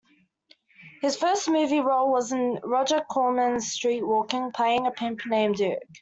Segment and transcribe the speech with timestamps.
[1.03, 5.77] His first movie role was in Roger Corman's "Streetwalkin"' playing a pimp named Duke.